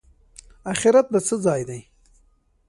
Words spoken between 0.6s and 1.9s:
اخرت د څه ځای دی؟